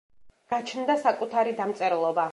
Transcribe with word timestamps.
გააჩნდა 0.53 0.95
საკუთარი 1.05 1.55
დამწერლობა. 1.63 2.29